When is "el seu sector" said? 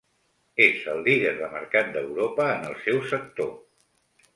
2.73-3.59